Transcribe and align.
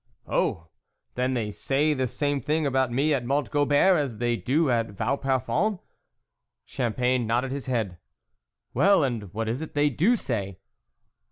"Oh, 0.27 0.65
then 1.13 1.35
they 1.35 1.51
say 1.51 1.93
the 1.93 2.07
same 2.07 2.41
thing 2.41 2.65
about 2.65 2.91
me 2.91 3.13
at 3.13 3.23
Mont 3.23 3.51
Gobert 3.51 3.99
as 3.99 4.17
they 4.17 4.35
do 4.35 4.71
at 4.71 4.87
Vauparfond?" 4.97 5.77
Champagne 6.65 7.27
nodded 7.27 7.51
his 7.51 7.67
head." 7.67 7.99
Well, 8.73 9.03
and 9.03 9.31
what 9.31 9.47
is 9.47 9.61
it 9.61 9.75
they 9.75 9.91
do 9.91 10.15
say 10.15 10.57